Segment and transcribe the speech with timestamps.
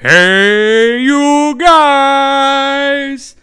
[0.00, 3.34] Hey, you guys!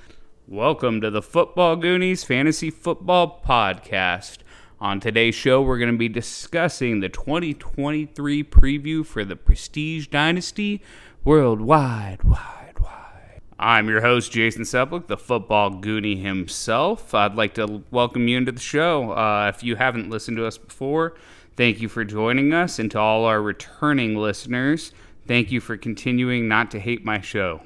[0.47, 4.37] Welcome to the Football Goonies Fantasy Football Podcast.
[4.79, 10.81] On today's show, we're going to be discussing the 2023 preview for the Prestige Dynasty
[11.25, 12.23] worldwide.
[12.23, 13.41] Wide, wide.
[13.59, 17.13] I'm your host, Jason Seplick, the football goonie himself.
[17.13, 19.11] I'd like to welcome you into the show.
[19.11, 21.15] Uh, if you haven't listened to us before,
[21.57, 22.79] thank you for joining us.
[22.79, 24.93] And to all our returning listeners,
[25.27, 27.61] Thank you for continuing not to hate my show.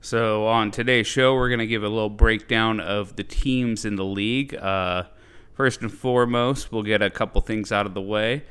[0.00, 3.96] So, on today's show, we're going to give a little breakdown of the teams in
[3.96, 4.54] the league.
[4.54, 5.02] Uh,
[5.52, 8.44] first and foremost, we'll get a couple things out of the way.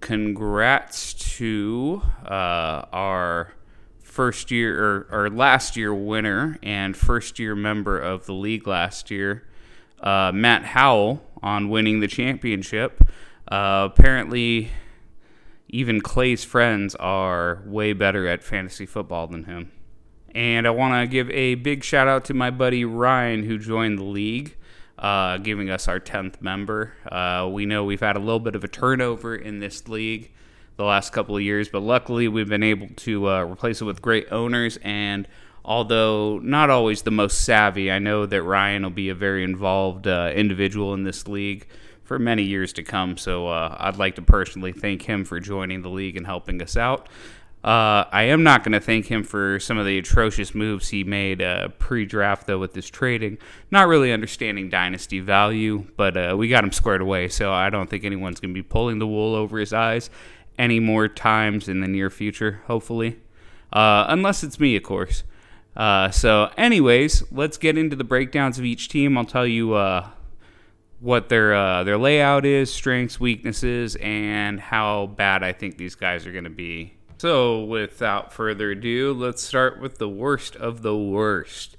[0.00, 3.54] Congrats to uh, our
[4.02, 9.08] first year or, or, last year winner and first year member of the league last
[9.08, 9.44] year,
[10.00, 13.08] uh, Matt Howell, on winning the championship.
[13.46, 14.70] Uh, apparently,
[15.74, 19.72] even Clay's friends are way better at fantasy football than him.
[20.32, 23.98] And I want to give a big shout out to my buddy Ryan who joined
[23.98, 24.56] the league,
[25.00, 26.92] uh, giving us our 10th member.
[27.10, 30.30] Uh, we know we've had a little bit of a turnover in this league
[30.76, 34.00] the last couple of years, but luckily we've been able to uh, replace it with
[34.00, 34.78] great owners.
[34.84, 35.26] And
[35.64, 40.06] although not always the most savvy, I know that Ryan will be a very involved
[40.06, 41.66] uh, individual in this league
[42.04, 43.16] for many years to come.
[43.16, 46.76] So uh, I'd like to personally thank him for joining the league and helping us
[46.76, 47.08] out.
[47.64, 51.02] Uh, I am not going to thank him for some of the atrocious moves he
[51.02, 53.38] made uh, pre-draft, though, with his trading.
[53.70, 57.28] Not really understanding dynasty value, but uh, we got him squared away.
[57.28, 60.10] So I don't think anyone's going to be pulling the wool over his eyes
[60.58, 62.60] any more times in the near future.
[62.66, 63.18] Hopefully,
[63.72, 65.24] uh, unless it's me, of course.
[65.74, 69.16] Uh, so, anyways, let's get into the breakdowns of each team.
[69.16, 69.74] I'll tell you
[71.04, 76.26] what their uh, their layout is, strengths, weaknesses, and how bad I think these guys
[76.26, 76.94] are going to be.
[77.18, 81.76] So, without further ado, let's start with the worst of the worst.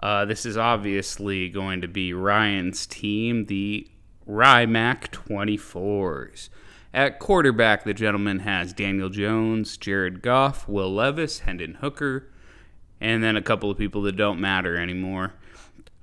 [0.00, 3.88] Uh, this is obviously going to be Ryan's team, the
[4.28, 6.48] Rymac 24s.
[6.94, 12.30] At quarterback, the gentleman has Daniel Jones, Jared Goff, Will Levis, Hendon Hooker,
[13.00, 15.34] and then a couple of people that don't matter anymore.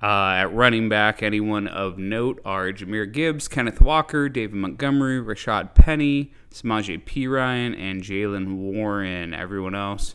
[0.06, 5.74] Uh, at running back, anyone of note are Jahmyr Gibbs, Kenneth Walker, David Montgomery, Rashad
[5.74, 9.34] Penny, Samaje Ryan, and Jaylen Warren.
[9.34, 10.14] Everyone else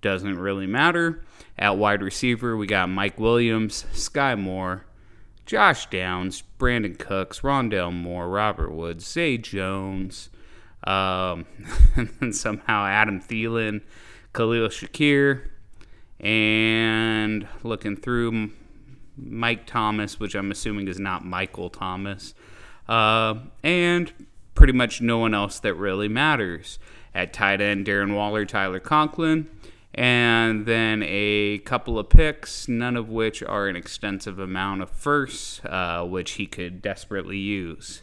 [0.00, 1.22] doesn't really matter.
[1.56, 4.86] At wide receiver, we got Mike Williams, Skyy Moore,
[5.46, 10.30] Josh Downs, Brandin Cooks, Rondale Moore, Robert Woods, Zay Jones,
[10.82, 11.46] um,
[11.94, 13.82] and then somehow Adam Thielen,
[14.32, 15.42] Khalil Shakir,
[16.18, 18.50] and looking through
[19.18, 22.34] Mike Thomas, which I'm assuming is not Michael Thomas,
[22.88, 24.12] uh, and
[24.54, 26.78] pretty much no one else that really matters.
[27.14, 29.48] At tight end, Darren Waller, Tyler Conklin,
[29.94, 35.60] and then a couple of picks, none of which are an extensive amount of firsts,
[35.64, 38.02] uh, which he could desperately use.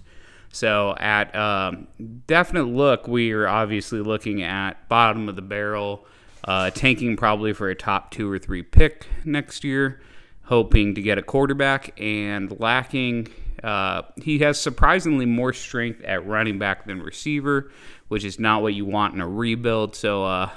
[0.51, 1.87] So, at um,
[2.27, 6.05] definite look, we are obviously looking at bottom of the barrel,
[6.45, 9.99] uh, tanking probably for a top two or three pick next year
[10.45, 13.27] hoping to get a quarterback and lacking.
[13.63, 17.71] Uh, he has surprisingly more strength at running back than receiver,
[18.07, 19.95] which is not what you want in a rebuild.
[19.95, 20.49] So, uh,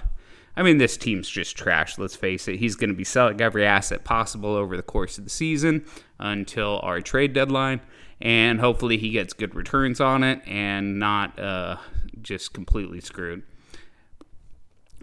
[0.56, 2.56] I mean, this team's just trash, let's face it.
[2.56, 5.84] He's going to be selling every asset possible over the course of the season
[6.18, 7.80] until our trade deadline.
[8.20, 11.76] And hopefully, he gets good returns on it and not uh,
[12.20, 13.44] just completely screwed.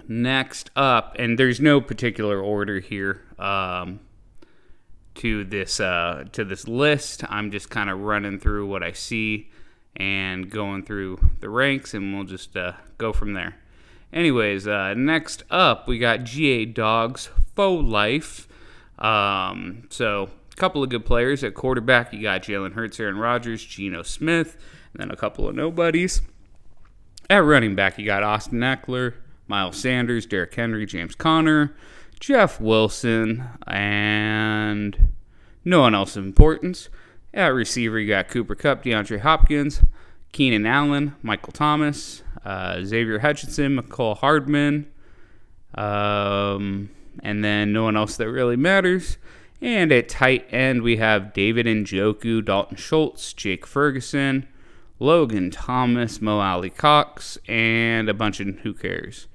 [0.08, 3.22] Next up, and there's no particular order here.
[3.40, 4.02] Um,
[5.16, 7.24] to this uh, to this list.
[7.30, 9.50] I'm just kind of running through what I see
[9.96, 13.56] and going through the ranks, and we'll just uh, go from there.
[14.14, 18.48] Anyways, uh, next up we got GA Dogs Faux Life.
[19.00, 22.14] Um, so a couple of good players at quarterback.
[22.14, 24.58] You got Jalen Hurts, Aaron Rodgers, Geno Smith,
[24.94, 26.22] and then a couple of nobodies.
[27.30, 29.16] At running back, you got Austin Ekeler,
[29.48, 31.76] Miles Sanders, Derrick Henry, James Conner.
[32.20, 35.10] Jeff Wilson, and
[35.64, 36.90] no one else of importance.
[37.34, 39.82] At receiver, you got Cooper Kupp, DeAndre Hopkins,
[40.32, 44.88] Keenan Allen, Michael Thomas, uh, Xavier Hutchinson, Mecole Hardman,
[45.74, 46.90] um,
[47.24, 49.18] and then no one else that really matters.
[49.62, 54.48] And at tight end, we have David Njoku, Dalton Schultz, Jake Ferguson,
[55.00, 59.28] Logan Thomas, Mo Alie-Cox, and a bunch of who cares.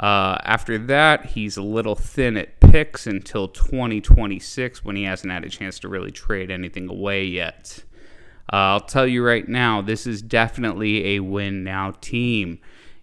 [0.00, 5.44] Uh, after that, he's a little thin at picks until 2026 when he hasn't had
[5.44, 7.84] a chance to really trade anything away yet.
[8.52, 12.58] Uh, I'll tell you right now, this is definitely a win now team.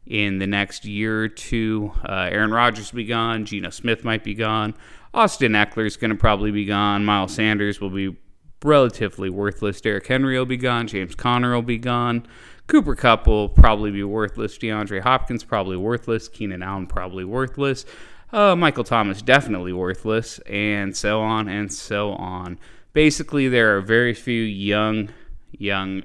[0.05, 1.91] in the next year or two.
[2.03, 3.45] Uh, Aaron Rodgers will be gone.
[3.45, 4.73] Geno Smith might be gone.
[5.13, 7.05] Austin Ekeler is going to probably be gone.
[7.05, 8.17] Miles Sanders will be
[8.63, 9.79] relatively worthless.
[9.81, 10.87] Derrick Henry will be gone.
[10.87, 12.27] James Conner will be gone.
[12.69, 14.55] Cooper Kupp will probably be worthless.
[14.59, 16.27] DeAndre Hopkins probably worthless.
[16.27, 17.83] Keenan Allen probably worthless.
[18.31, 22.59] Uh, Michael Thomas definitely worthless, and so on and so on.
[22.93, 25.09] Basically, there are very few young,
[25.51, 26.03] young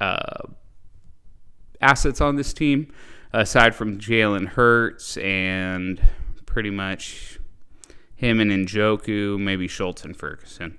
[0.00, 0.44] uh,
[1.80, 2.92] assets on this team,
[3.32, 6.00] aside from Jalen Hurts and
[6.46, 7.40] pretty much
[8.14, 10.78] him and Njoku, maybe Schultz and Ferguson.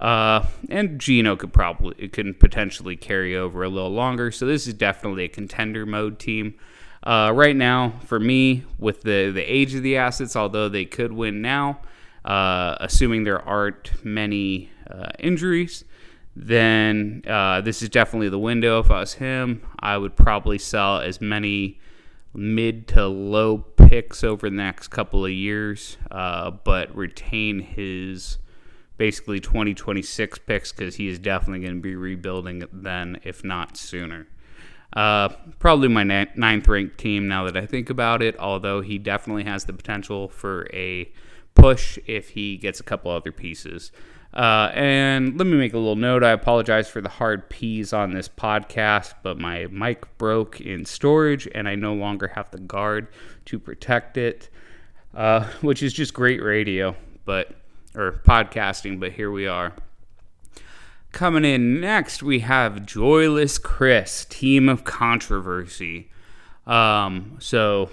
[0.00, 4.30] Uh, and Geno could probably can potentially carry over a little longer.
[4.30, 6.54] So this is definitely a contender mode team.
[7.02, 11.12] Uh, right now, for me, with the the age of the assets, although they could
[11.12, 11.80] win now,
[12.24, 15.84] uh, assuming there aren't many uh, injuries,
[16.34, 18.80] then uh, this is definitely the window.
[18.80, 21.78] If I was him, I would probably sell as many
[22.34, 28.38] mid to low picks over the next couple of years, uh, but retain his
[28.96, 34.26] basically 2026 picks because he is definitely going to be rebuilding then, if not sooner.
[34.92, 35.28] Uh,
[35.58, 39.64] probably my ninth ranked team now that I think about it, although he definitely has
[39.64, 41.12] the potential for a
[41.54, 43.92] push if he gets a couple other pieces.
[44.32, 46.22] Uh, and let me make a little note.
[46.22, 51.48] I apologize for the hard P's on this podcast, but my mic broke in storage
[51.54, 53.08] and I no longer have the guard
[53.46, 54.50] to protect it,
[55.14, 56.94] uh, which is just great radio.
[57.24, 57.50] But
[57.96, 59.72] or podcasting, but here we are.
[61.12, 66.10] Coming in next, we have Joyless Chris, Team of Controversy.
[66.66, 67.88] Um, so,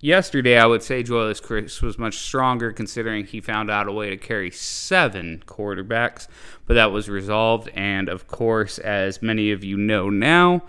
[0.00, 4.08] yesterday, I would say Joyless Chris was much stronger considering he found out a way
[4.08, 6.26] to carry seven quarterbacks,
[6.66, 7.68] but that was resolved.
[7.74, 10.62] And of course, as many of you know now,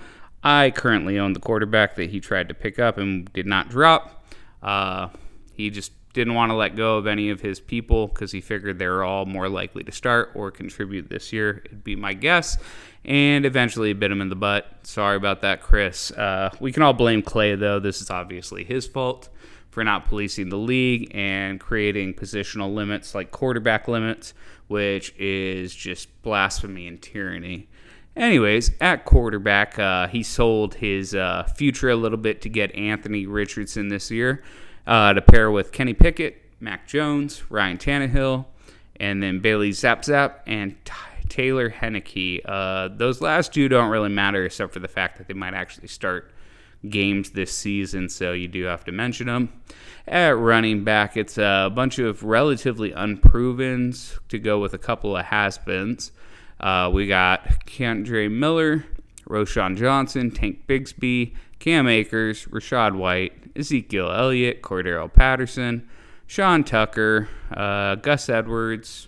[0.44, 4.28] I currently own the quarterback that he tried to pick up and did not drop.
[4.62, 5.10] Uh,
[5.54, 8.80] he just didn't want to let go of any of his people because he figured
[8.80, 11.62] they were all more likely to start or contribute this year.
[11.66, 12.58] It'd be my guess.
[13.04, 14.66] And eventually bit him in the butt.
[14.84, 16.12] Sorry about that, Chris.
[16.12, 17.80] Uh, we can all blame Clay, though.
[17.80, 19.30] This is obviously his fault
[19.70, 24.34] for not policing the league and creating positional limits like quarterback limits,
[24.68, 27.68] which is just blasphemy and tyranny.
[28.16, 33.26] Anyways, at quarterback, uh, he sold his uh, future a little bit to get Anthony
[33.26, 34.42] Richardson this year
[34.88, 38.46] uh, to pair with Kenny Pickett, Mac Jones, Ryan Tannehill,
[39.00, 40.94] and then Bailey Zappe and T-
[41.28, 42.42] Taylor Heinicke.
[42.46, 45.88] Uh, those last two don't really matter except for the fact that they might actually
[45.88, 46.32] start
[46.90, 49.52] games this season, so you do have to mention them.
[50.08, 55.26] At running back, it's a bunch of relatively unprovens to go with a couple of
[55.26, 56.12] has-beens.
[56.60, 58.86] Uh, we got Kendre Miller,
[59.28, 65.88] Roschon Johnson, Tank Bigsby, Cam Akers, Rachaad White, Ezekiel Elliott, Cordarrelle Patterson,
[66.28, 69.08] Sean Tucker, uh, Gus Edwards,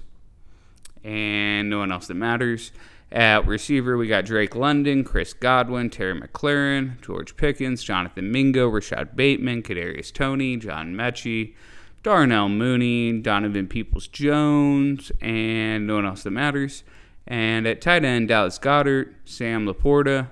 [1.03, 2.71] and no one else that matters.
[3.11, 9.15] At receiver, we got Drake London, Chris Godwin, Terry McLaurin, George Pickens, Jonathan Mingo, Rashod
[9.15, 11.53] Bateman, Kadarius Toney, John Metchie,
[12.03, 16.83] Darnell Mooney, Donovan Peoples Jones, and no one else that matters.
[17.25, 20.27] And at tight end, Dallas Goedert, Sam LaPorta,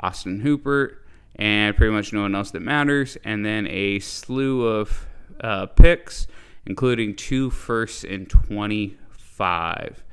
[0.00, 1.03] Austin Hooper,
[1.36, 3.16] and pretty much no one else that matters.
[3.24, 5.06] And then a slew of
[5.40, 6.26] uh, picks,
[6.66, 10.04] including two firsts in 25.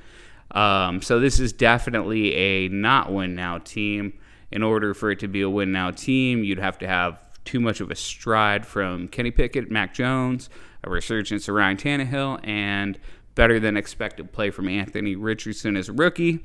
[0.51, 4.13] Um, so this is definitely a not win now team.
[4.51, 7.61] In order for it to be a win now team, you'd have to have too
[7.61, 10.49] much of a stride from Kenny Pickett, Mac Jones,
[10.83, 12.99] a resurgence of Ryan Tannehill, and
[13.35, 16.43] better than expected play from Anthony Richardson as a rookie.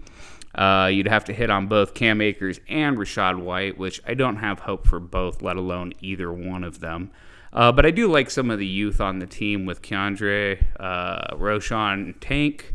[0.57, 4.37] Uh, you'd have to hit on both Cam Akers and Rachaad White, which I don't
[4.37, 7.11] have hope for both, let alone either one of them.
[7.53, 11.37] Uh, but I do like some of the youth on the team with Keandre, uh,
[11.37, 12.75] Roschon, Tank.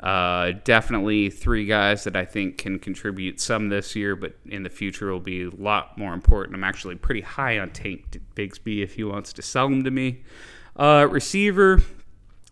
[0.00, 4.68] Uh, definitely three guys that I think can contribute some this year, but in the
[4.68, 6.54] future will be a lot more important.
[6.54, 10.22] I'm actually pretty high on Tank Bigsby if he wants to sell him to me.
[10.76, 11.80] Uh, receiver,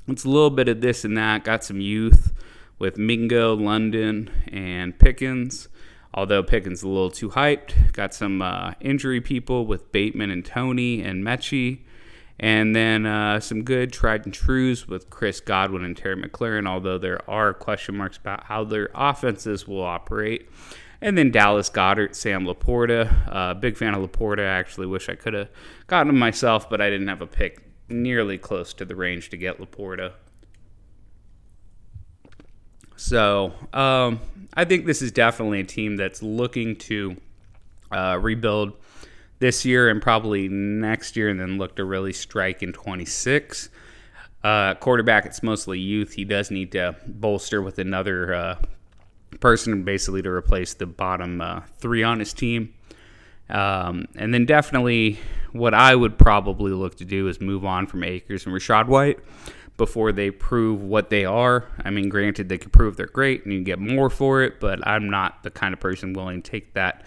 [0.08, 1.44] it's a little bit of this and that.
[1.44, 2.32] Got some youth
[2.82, 5.68] with Mingo, London, and Pickens.
[6.12, 10.44] Although Pickens is a little too hyped, got some uh, injury people with Bateman and
[10.44, 11.82] Toney and Metchie,
[12.40, 16.66] and then uh, some good tried and trues with Chris Godwin and Terry McLaurin.
[16.66, 20.50] Although there are question marks about how their offenses will operate.
[21.00, 23.32] And then Dallas Goedert, Sam LaPorta.
[23.32, 24.40] Uh, big fan of LaPorta.
[24.40, 25.50] I actually wish I could have
[25.86, 29.36] gotten him myself, but I didn't have a pick nearly close to the range to
[29.36, 30.14] get LaPorta.
[32.96, 34.20] So um,
[34.54, 37.16] I think this is definitely a team that's looking to
[37.90, 38.72] uh, rebuild
[39.38, 43.70] this year and probably next year, and then look to really strike in 26.
[44.44, 46.12] Uh, quarterback, it's mostly youth.
[46.12, 48.56] He does need to bolster with another uh,
[49.40, 52.72] person, basically to replace the bottom uh, three on his team.
[53.50, 55.18] Um, and then definitely,
[55.52, 59.18] what I would probably look to do is move on from Akers and Rachaad White
[59.82, 61.66] before they prove what they are.
[61.84, 64.78] I mean, granted, they could prove they're great and you get more for it, but
[64.86, 67.02] I'm not the kind of person willing to take that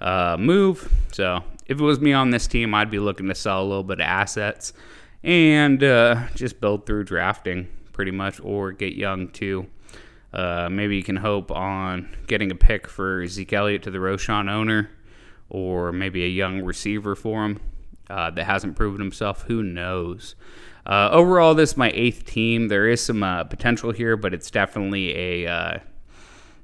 [0.00, 0.92] uh, move.
[1.12, 3.84] So if it was me on this team, I'd be looking to sell a little
[3.84, 4.72] bit of assets
[5.22, 9.68] and uh, just build through drafting pretty much, or get young too.
[10.32, 14.50] Uh, maybe you can hope on getting a pick for Zeke Elliott to the Roschon
[14.50, 14.90] owner,
[15.48, 17.60] or maybe a young receiver for him
[18.10, 19.42] uh, that hasn't proven himself.
[19.42, 20.34] Who knows?
[20.86, 22.68] Uh, overall, this is my eighth team.
[22.68, 25.78] There is some uh, potential here, but it's definitely a uh,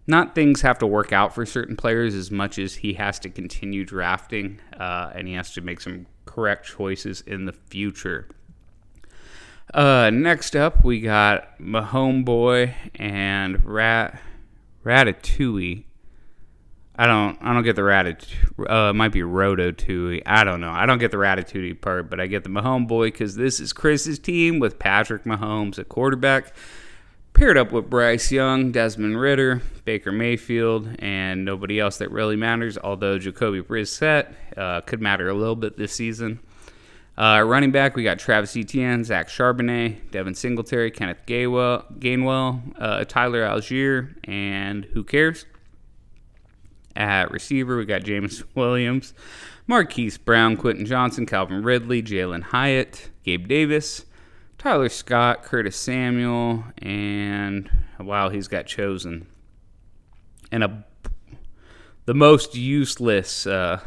[0.07, 3.29] not things have to work out for certain players as much as he has to
[3.29, 8.29] continue drafting uh, and he has to make some correct choices in the future.
[9.75, 14.21] Uh, next up, we got Mahomeboy and Rat
[14.85, 15.85] Ratatouille.
[16.95, 18.71] I don't I don't get the Ratatouille.
[18.71, 20.23] Uh, it might be Rototouille.
[20.27, 20.71] I don't know.
[20.71, 24.19] I don't get the Ratatouille part, but I get the Mahomeboy because this is Chris's
[24.19, 26.55] team with Patrick Mahomes at quarterback,
[27.33, 32.77] paired up with Bryce Young, Desmond Ridder, Baker Mayfield, and nobody else that really matters.
[32.77, 36.41] Although Jacoby Brissett uh, could matter a little bit this season.
[37.17, 43.05] Uh, running back, we got Travis Etienne, Zach Charbonnet, Devin Singletary, Kenneth Gainwell, Gainwell uh,
[43.05, 45.45] Tyler Allgeier, and who cares?
[46.95, 49.15] At receiver, we got James Williams,
[49.67, 54.05] Marquise Brown, Quentin Johnston, Calvin Ridley, Jalin Hyatt, Gabe Davis,
[54.59, 59.27] Tyler Scott, Curtis Samuel, and wow, he's got chosen.
[60.51, 60.85] And a
[62.05, 63.81] the most useless uh,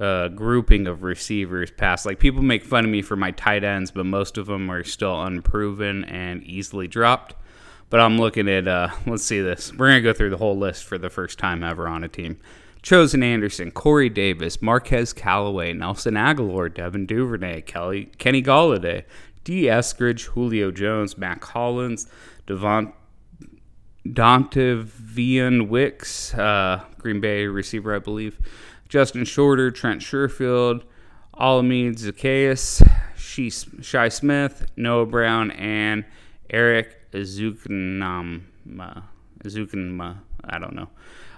[0.00, 2.06] uh, grouping of receivers past.
[2.06, 4.84] Like people make fun of me for my tight ends, but most of them are
[4.84, 7.34] still unproven and easily dropped.
[7.90, 9.72] But I'm looking at uh, let's see this.
[9.72, 12.38] We're gonna go through the whole list for the first time ever on a team.
[12.82, 19.04] Chosen Anderson, Corey Davis, Marquez Callaway, Nelson Agholor, Devin Duvernay, Kelly, Kenny Golladay,
[19.42, 19.62] D.
[19.64, 22.06] Eskridge, Julio Jones, Mack Hollins,
[22.46, 22.92] Devon,
[24.06, 28.38] Dontayvion Wicks, uh, Green Bay receiver, I believe,
[28.88, 30.84] Justin Shorter, Trent Sherfield,
[31.34, 33.50] Olamide Zaccheaus, Shi
[34.10, 36.04] Smith, Noah Brown, and
[36.50, 39.02] Erik Ezukanma.
[39.44, 40.18] Ezukanma.
[40.44, 40.88] I don't know.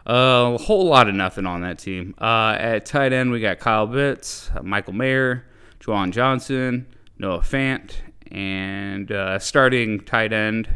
[0.07, 2.15] Uh, a whole lot of nothing on that team.
[2.21, 5.45] Uh, at tight end, we got Kyle Pitts, uh, Michael Mayer,
[5.81, 6.87] Juwan Johnson,
[7.19, 7.93] Noah Fant,
[8.31, 10.69] and uh, starting tight end,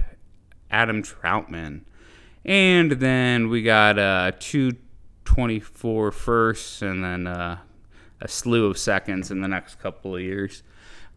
[0.71, 1.83] Adam Trautman.
[2.45, 4.73] And then we got uh, two
[5.25, 7.59] 24 firsts and then uh,
[8.21, 10.63] a slew of seconds in the next couple of years.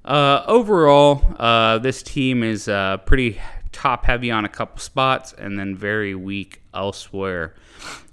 [0.07, 3.37] Uh, overall, uh, this team is uh, pretty
[3.73, 7.53] top heavy on a couple spots and then very weak elsewhere.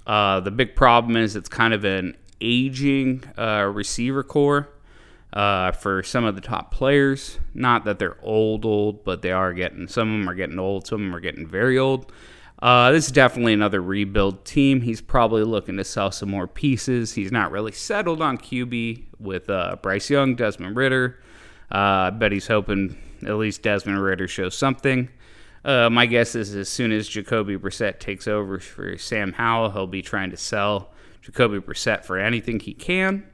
[0.05, 4.67] Uh, the big problem is it's kind of an aging uh, receiver core.
[5.33, 9.87] for some of the top players, not that they're old, old, but they are getting.
[9.87, 10.85] Some of them are getting old.
[10.85, 12.11] Some of them are getting very old.
[12.61, 14.81] Uh, this is definitely another rebuild team.
[14.81, 17.13] He's probably looking to sell some more pieces.
[17.13, 21.21] He's not really settled on QB with uh, Bryce Young, Desmond Ridder.
[21.71, 25.09] Uh, I bet he's hoping at least Desmond Ridder shows something.
[25.63, 29.87] Uh, my guess is as soon as Jacoby Brissett takes over for Sam Howell, he'll
[29.87, 30.91] be trying to sell
[31.21, 33.25] Jacoby Brissett for anything he can.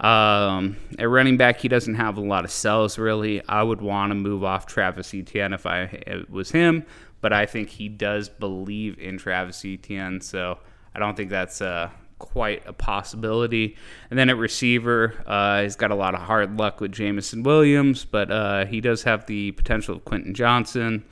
[0.00, 3.46] Um, at running back, he doesn't have a lot of sells really.
[3.48, 6.86] I would want to move off Travis Etienne if I it was him
[7.20, 10.58] but I think he does believe in Travis Etienne, so
[10.94, 13.76] I don't think that's uh, quite a possibility.
[14.10, 18.04] And then at receiver, uh, he's got a lot of hard luck with Jameson Williams,
[18.04, 21.04] but uh, he does have the potential of Quentin Johnston.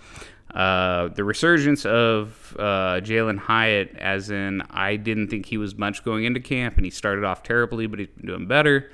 [0.55, 6.03] Uh, the resurgence of uh, Jalin Hyatt, as in, I didn't think he was much
[6.05, 8.91] going into camp, and he started off terribly, but he's been doing better.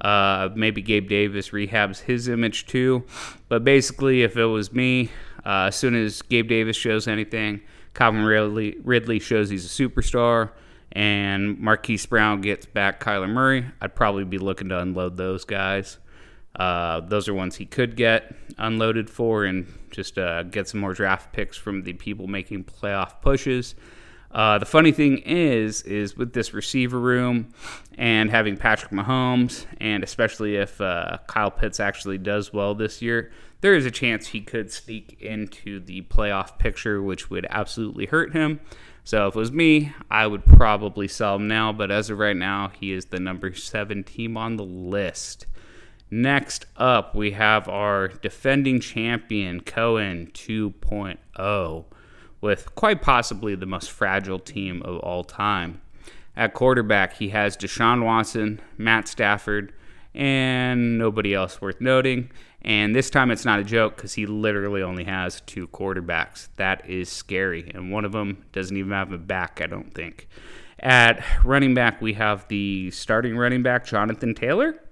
[0.00, 3.04] Uh, maybe Gabe Davis rehabs his image too.
[3.48, 5.10] But basically, if it was me,
[5.46, 7.60] uh, as soon as Gabe Davis shows anything,
[7.94, 10.50] Calvin Ridley, Ridley shows he's a superstar,
[10.94, 15.98] and Marquise Brown gets back Kyler Murray, I'd probably be looking to unload those guys.
[16.54, 20.94] Uh, those are ones he could get unloaded for and just uh, get some more
[20.94, 23.74] draft picks from the people making playoff pushes.
[24.30, 27.48] Uh, the funny thing is, is with this receiver room
[27.96, 33.30] and having Patrick Mahomes, and especially if uh, Kyle Pitts actually does well this year,
[33.60, 38.32] there is a chance he could sneak into the playoff picture, which would absolutely hurt
[38.32, 38.60] him.
[39.04, 41.72] So if it was me, I would probably sell him now.
[41.72, 45.46] But as of right now, he is the number seven team on the list.
[46.10, 51.84] Next up, we have our defending champion, Cohen 2.0,
[52.40, 55.80] with quite possibly the most fragile team of all time.
[56.36, 59.72] At quarterback, he has Deshaun Watson, Matt Stafford,
[60.14, 62.30] and nobody else worth noting.
[62.62, 66.48] And this time it's not a joke because he literally only has two quarterbacks.
[66.56, 67.70] That is scary.
[67.74, 70.28] And one of them doesn't even have a back, I don't think.
[70.78, 74.82] At running back, we have the starting running back, Jonathan Taylor,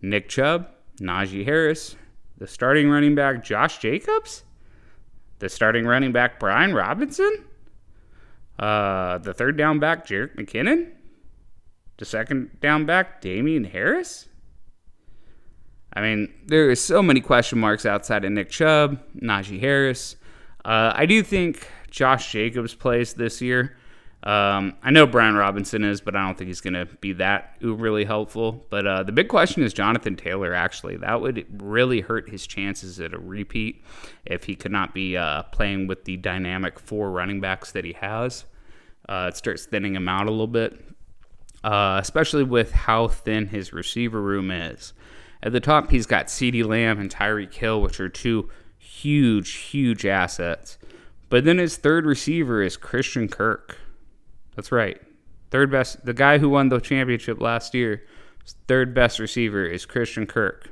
[0.00, 0.68] Nick Chubb,
[1.00, 1.96] Najee Harris,
[2.38, 4.44] the starting running back, Josh Jacobs,
[5.38, 7.44] the starting running back, Brian Robinson,
[8.58, 10.92] uh, the third down back, Jerick McKinnon,
[11.98, 14.28] the second down back, Damien Harris.
[15.92, 20.16] I mean, there are so many question marks outside of Nick Chubb, Najee Harris.
[20.62, 23.76] Uh, I do think Josh Jacobs plays this year.
[24.22, 27.56] Um, I know Brian Robinson is, but I don't think he's going to be that
[27.62, 28.66] really helpful.
[28.68, 30.96] But uh, the big question is Jonathan Taylor, actually.
[30.96, 33.84] That would really hurt his chances at a repeat
[34.24, 37.92] if he could not be uh, playing with the dynamic four running backs that he
[37.94, 38.44] has.
[39.08, 40.95] Uh, it starts thinning him out a little bit
[41.66, 44.92] uh, especially with how thin his receiver room is.
[45.42, 50.06] At the top, he's got CeeDee Lamb and Tyreek Hill, which are two huge, huge
[50.06, 50.78] assets.
[51.28, 53.78] But then his third receiver is Christian Kirk.
[54.54, 55.00] That's right.
[55.50, 58.04] Third best, the guy who won the championship last year,
[58.68, 60.70] third best receiver is Christian Kirk.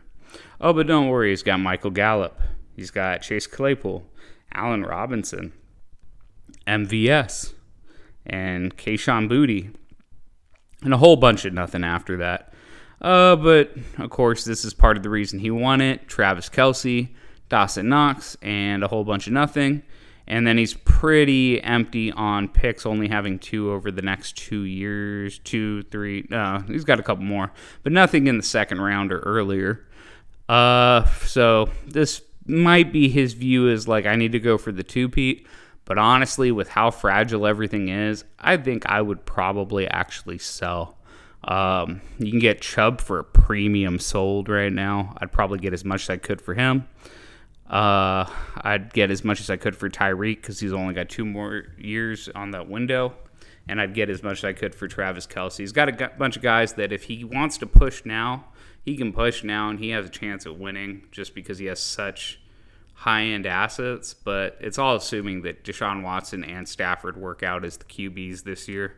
[0.60, 2.40] Oh, but don't worry, he's got Michael Gallup.
[2.76, 4.04] He's got Chase Claypool,
[4.52, 5.54] Allen Robinson,
[6.68, 7.52] MVS,
[8.24, 9.74] and Kayshon Boutte
[10.84, 12.52] and a whole bunch of nothing after that.
[13.00, 16.08] Uh, but of course, this is part of the reason he won it.
[16.08, 17.08] Travis Kelce,
[17.48, 19.82] Dawson Knox, and a whole bunch of nothing.
[20.26, 25.38] And then he's pretty empty on picks, only having two over the next two years,
[25.40, 26.26] two, three.
[26.30, 29.84] No, he's got a couple more, but nothing in the second round or earlier.
[30.48, 34.82] Uh, so this might be his view is like I need to go for the
[34.82, 35.46] two Pete.
[35.84, 40.96] But honestly, with how fragile everything is, I think I would probably actually sell.
[41.44, 45.14] Um, you can get Chubb for a premium sold right now.
[45.18, 46.86] I'd probably get as much as I could for him.
[47.68, 48.24] Uh,
[48.56, 51.64] I'd get as much as I could for Tyreek because he's only got two more
[51.78, 53.14] years on that window.
[53.68, 55.58] And I'd get as much as I could for Travis Kelce.
[55.58, 58.46] He's got a bunch of guys that if he wants to push now,
[58.82, 61.80] he can push now and he has a chance at winning just because he has
[61.80, 62.40] such
[63.04, 67.76] high end assets, but it's all assuming that Deshaun Watson and Stafford work out as
[67.76, 68.96] the QBs this year.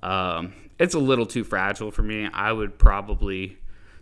[0.00, 2.28] Um, it's a little too fragile for me.
[2.32, 3.58] I would probably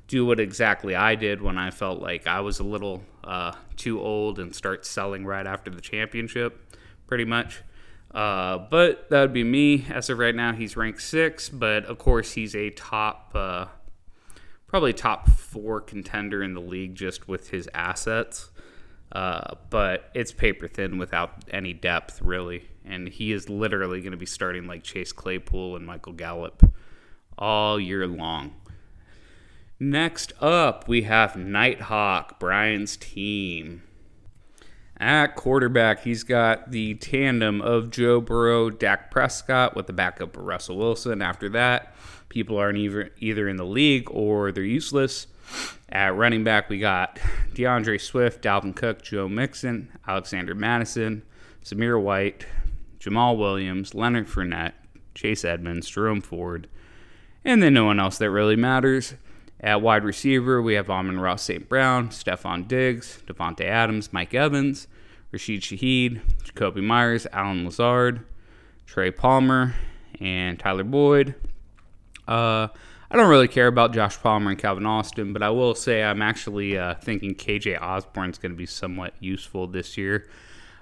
[0.08, 3.98] do what exactly I did when I felt like I was a little uh, too
[3.98, 6.76] old and start selling right after the championship,
[7.06, 7.62] pretty much.
[8.10, 9.86] Uh, but that would be me.
[9.88, 13.64] As of right now, he's ranked six, but of course, he's a top, uh,
[14.66, 18.50] probably top four contender in the league just with his assets.
[19.12, 22.68] Uh, but it's paper thin without any depth, really.
[22.84, 26.72] And he is literally going to be starting like Chase Claypool and Michael Gallup
[27.36, 28.54] all year long.
[29.78, 33.82] Next up, we have Nighthawk, Brian's team.
[34.98, 40.44] At quarterback, he's got the tandem of Joe Burrow, Dak Prescott with the backup of
[40.44, 41.22] Russell Wilson.
[41.22, 41.94] After that,
[42.28, 45.26] people aren't either, either in the league or they're useless.
[45.88, 47.18] At running back, we got
[47.54, 51.22] D'Andre Swift, Dalvin Cook, Joe Mixon, Alexander Mattison,
[51.64, 52.46] Zamir White,
[53.00, 54.72] Jamaal Williams, Leonard Fournette,
[55.14, 56.68] Chase Edmonds, Jerome Ford,
[57.44, 59.14] and then no one else that really matters.
[59.60, 61.68] At wide receiver, we have Amon-Ra St.
[61.68, 64.86] Brown, Stefon Diggs, Davante Adams, Mike Evans,
[65.32, 68.24] Rashid Shaheed, Jakobi Meyers, Allen Lazard,
[68.86, 69.74] Trey Palmer,
[70.20, 71.34] and Tyler Boyd.
[72.26, 72.68] Uh,
[73.12, 76.22] I don't really care about Josh Palmer and Calvin Austin, but I will say I'm
[76.22, 80.28] actually uh, thinking KJ Osborn is going to be somewhat useful this year.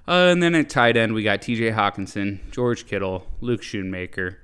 [0.06, 4.36] Uh, and then at tight end, we got TJ Hockenson, George Kittle, Luke Schoonmaker,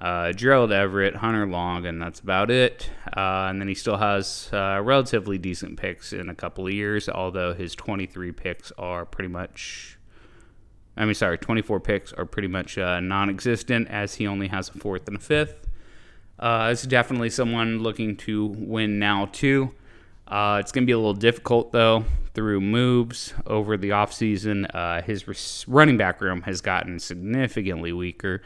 [0.00, 2.90] uh, Gerald Everett, Hunter Long, and that's about it.
[3.16, 7.08] Uh, and then he still has uh, relatively decent picks in a couple of years,
[7.08, 9.96] although his 23 picks are pretty much.
[10.96, 14.68] I mean, sorry, 24 picks are pretty much uh, non existent as he only has
[14.70, 15.61] a fourth and a fifth.
[16.42, 19.72] Uh, it's definitely someone looking to win now, too.
[20.26, 24.68] Uh, it's going to be a little difficult, though, through moves over the offseason.
[24.74, 28.42] Uh, his running back room has gotten significantly weaker.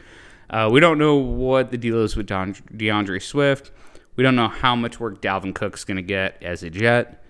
[0.47, 3.71] Uh, we don't know what the deal is with Don- D'Andre Swift.
[4.15, 7.23] We don't know how much work Dalvin Cook's going to get as a Jet.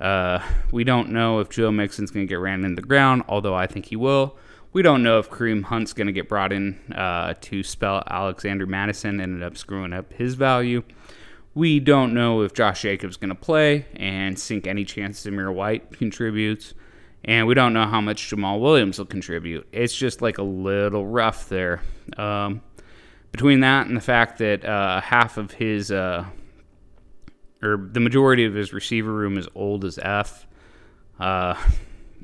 [0.00, 0.38] Uh,
[0.70, 3.66] we don't know if Joe Mixon's going to get ran in the ground, although I
[3.66, 4.36] think he will.
[4.72, 8.66] We don't know if Kareem Hunt's going to get brought in uh, to spell Alexander
[8.66, 10.82] Mattison, ended up screwing up his value.
[11.54, 15.92] We don't know if Josh Jacobs going to play and sink any chance Zamir White
[15.92, 16.72] contributes.
[17.24, 19.68] And we don't know how much Jamaal Williams will contribute.
[19.72, 21.82] It's just like a little rough there.
[22.16, 22.62] Um,
[23.30, 26.24] between that and the fact that uh, half of his, uh,
[27.62, 30.46] or the majority of his receiver room is old as F.
[31.20, 31.54] Uh,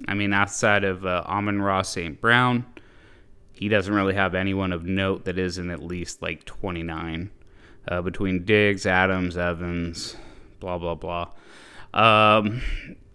[0.06, 2.20] I mean, outside of uh, Amon-Ra St.
[2.20, 2.66] Brown,
[3.52, 7.30] he doesn't really have anyone of note that isn't at least like 29
[7.88, 10.16] uh, between Diggs, Adams, Evans,
[10.60, 11.28] blah, blah, blah.
[11.92, 12.62] Um,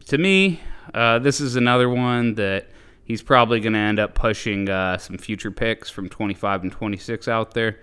[0.07, 0.59] to me,
[0.93, 2.69] uh, this is another one that
[3.05, 7.27] he's probably going to end up pushing uh, some future picks from 25 and 26
[7.27, 7.79] out there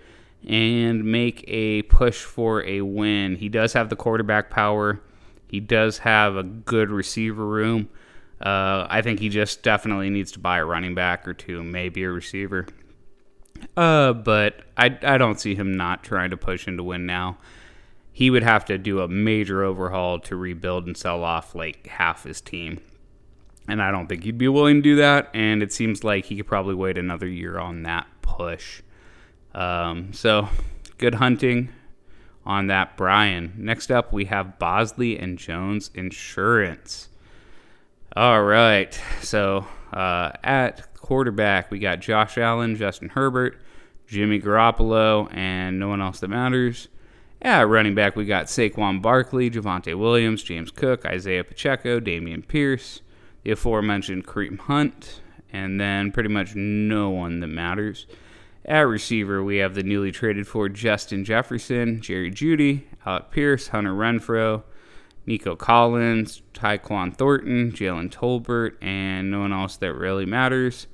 [0.47, 3.35] and make a push for a win.
[3.35, 5.01] He does have the quarterback power,
[5.47, 7.89] he does have a good receiver room.
[8.41, 12.03] Uh, I think he just definitely needs to buy a running back or two, maybe
[12.03, 12.65] a receiver.
[13.77, 17.37] Uh, but I, I don't see him not trying to push into win now.
[18.11, 22.23] He would have to do a major overhaul to rebuild and sell off like half
[22.23, 22.79] his team.
[23.67, 25.29] And I don't think he'd be willing to do that.
[25.33, 28.81] And it seems like he could probably wait another year on that push.
[29.53, 30.49] Um, so
[30.97, 31.69] good hunting
[32.45, 33.53] on that, Brian.
[33.55, 37.07] Next up, we have Bosley and Jones Insurance.
[38.13, 38.99] All right.
[39.21, 43.57] So uh, at quarterback, we got Josh Allen, Justin Herbert,
[44.05, 46.89] Jimmy Garoppolo, and no one else that matters.
[47.41, 53.01] At running back, we got Saquon Barkley, Javonte Williams, James Cook, Isaiah Pacheco, Dameon Pierce,
[53.43, 55.21] the aforementioned Kareem Hunt,
[55.53, 58.07] and then pretty much no one that matters.
[58.65, 63.93] At receiver, we have the newly traded for Justin Jefferson, Jerry Jeudy, Alec Pierce, Hunter
[63.93, 64.63] Renfrow,
[65.25, 70.87] Nico Collins, Tyquan Thornton, Jalen Tolbert, and no one else that really matters.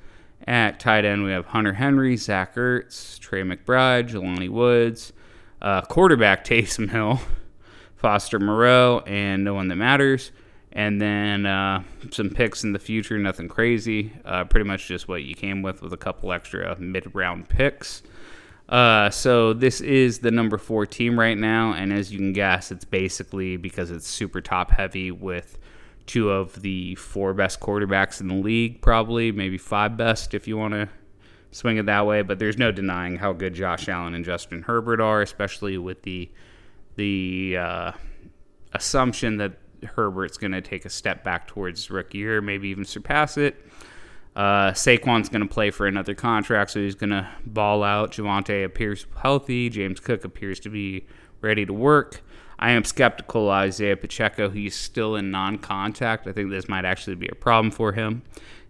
[0.45, 5.13] At tight end, we have Hunter Henry, Zach Ertz, Trey McBride, Jelani Woods,
[5.61, 7.19] uh, quarterback Taysom Hill,
[7.95, 10.31] Foster Moreau, and no one that matters.
[10.71, 14.13] And then uh, some picks in the future, nothing crazy.
[14.23, 18.03] Uh, pretty much just what you came with, with a couple extra mid round picks.
[18.69, 22.71] Uh, so this is the number four team right now, and as you can guess,
[22.71, 25.57] it's basically because it's super top heavy with
[26.05, 30.57] two of the four best quarterbacks in the league, probably maybe five best if you
[30.57, 30.89] want to
[31.51, 32.21] swing it that way.
[32.21, 36.29] But there's no denying how good Josh Allen and Justin Herbert are, especially with the
[36.95, 37.91] the uh,
[38.73, 39.53] assumption that
[39.83, 43.63] Herbert's going to take a step back towards rookie year, maybe even surpass it.
[44.37, 48.11] Uh, Saquon's going to play for another contract, so he's going to ball out.
[48.11, 49.67] Javonte appears healthy.
[49.67, 51.07] James Cook appears to be
[51.41, 52.21] ready to work.
[52.59, 54.51] I am skeptical Isaiah Pacheco.
[54.51, 56.27] He's still in non contact.
[56.27, 58.21] I think this might actually be a problem for him,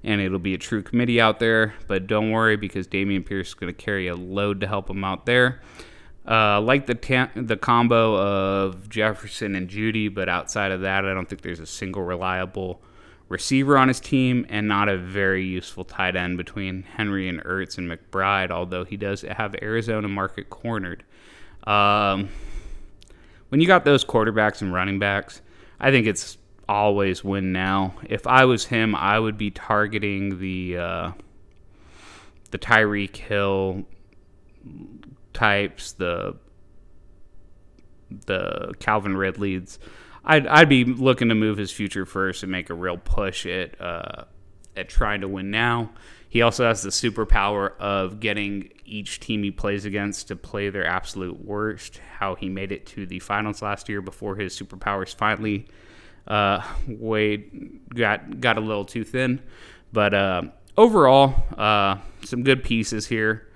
[0.06, 1.74] and it'll be a true committee out there.
[1.86, 5.04] But don't worry because Dameon Pierce is going to carry a load to help him
[5.04, 5.60] out there.
[6.26, 11.14] Uh, like the ta- the combo of Jefferson and Jeudy, but outside of that, I
[11.14, 12.82] don't think there's a single reliable
[13.30, 17.78] receiver on his team and not a very useful tight end between Henry and Ertz
[17.78, 21.04] and McBride, although he does have Arizona market cornered.
[21.66, 22.30] Um,
[23.50, 25.42] when you got those quarterbacks and running backs,
[25.80, 26.38] I think it's
[26.70, 27.96] always win now.
[28.10, 31.12] If I was him, I would be targeting the uh,
[32.52, 33.84] the Tyreek Hill
[35.34, 36.36] types, the
[38.26, 39.80] the Calvin Ridleys
[40.28, 43.80] I'd I'd be looking to move his future first and make a real push at
[43.82, 44.26] uh,
[44.76, 45.92] at trying to win now.
[46.30, 50.86] He also has the superpower of getting each team he plays against to play their
[50.86, 52.02] absolute worst.
[52.20, 55.68] How he made it to the finals last year before his superpowers finally
[56.28, 56.62] uh,
[57.96, 59.42] got got a little too thin.
[59.94, 60.42] But uh,
[60.76, 63.48] overall, uh, some good pieces here.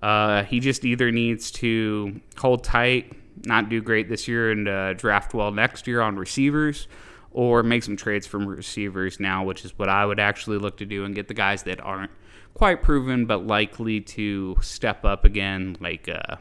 [0.00, 3.12] Uh, he just either needs to hold tight
[3.44, 6.88] not do great this year and uh, draft well next year on receivers,
[7.32, 10.86] or make some trades from receivers now, which is what I would actually look to
[10.86, 12.10] do and get the guys that aren't
[12.54, 16.36] quite proven but likely to step up again, like uh,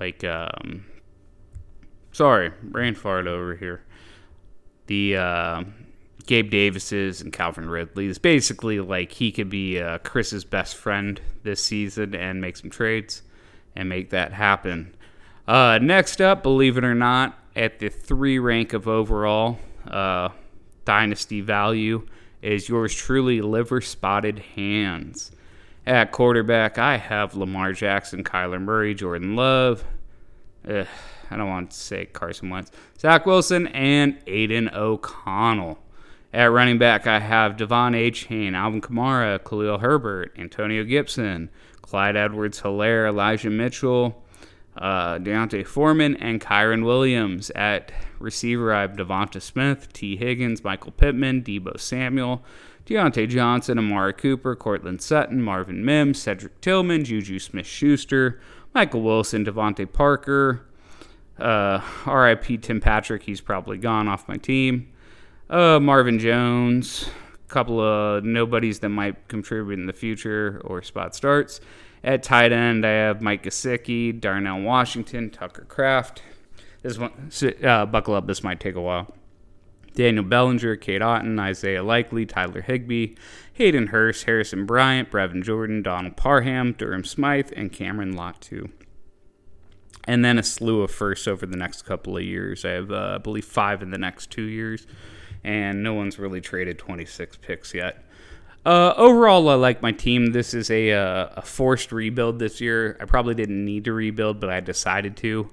[0.00, 0.86] like um,
[2.12, 3.82] sorry, brain fart over here.
[4.86, 5.64] The uh,
[6.26, 11.64] Gabe Davis's and Calvin Ridley's basically like he could be uh, Chris's best friend this
[11.64, 13.22] season and make some trades
[13.74, 14.94] and make that happen.
[15.52, 20.30] Uh, next up, believe it or not, at the three rank of overall uh,
[20.86, 22.06] dynasty value
[22.40, 25.30] is yours truly, liver spotted hands.
[25.84, 29.84] At quarterback, I have Lamar Jackson, Kyler Murray, Jordan Love.
[30.66, 30.86] Ugh,
[31.30, 35.78] I don't want to say Carson Wentz, Zach Wilson, and Aidan O'Connell.
[36.32, 41.50] At running back, I have De'Von Achane, Alvin Kamara, Khalil Herbert, Antonio Gibson,
[41.82, 44.22] Clyde Edwards Helaire, Elijah Mitchell,
[44.76, 47.50] uh, D'Onta Foreman, and Kyren Williams.
[47.50, 52.42] At receiver, I have Devonta Smith, Tee Higgins, Michael Pittman, Deebo Samuel,
[52.86, 58.40] Diontae Johnson, Amari Cooper, Courtland Sutton, Marvin Mims, Cedric Tillman, Juju Smith Schuster,
[58.74, 60.66] Michael Wilson, DeVante Parker,
[61.38, 64.88] uh, RIP Tim Patrick, he's probably gone off my team.
[65.50, 71.14] Uh, Marvin Jones, a couple of nobodies that might contribute in the future or spot
[71.14, 71.60] starts.
[72.04, 76.22] At tight end, I have Mike Gesicki, Darnell Washington, Tucker Kraft.
[76.82, 77.30] This one,
[77.62, 78.26] uh, buckle up.
[78.26, 79.14] This might take a while.
[79.94, 83.14] Daniel Bellinger, Cade Otton, Isaiah Likely, Tyler Higbee,
[83.52, 88.70] Hayden Hurst, Harrison Bryant, Brevin Jordan, Donald Parham, Durham Smythe, and Cameron Latu.
[90.04, 92.64] And then a slew of firsts over the next couple of years.
[92.64, 94.86] I have, uh, I believe, five in the next two years
[95.44, 98.04] and no one's really traded 26 picks yet.
[98.64, 100.32] Uh, overall, I like my team.
[100.32, 102.96] This is a, uh, a forced rebuild this year.
[103.00, 105.50] I probably didn't need to rebuild, but I decided to